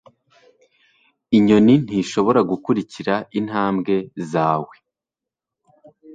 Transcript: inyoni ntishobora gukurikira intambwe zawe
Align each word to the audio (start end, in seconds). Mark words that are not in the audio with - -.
inyoni 1.37 1.73
ntishobora 1.85 2.39
gukurikira 2.51 3.13
intambwe 3.39 3.95
zawe 4.31 4.75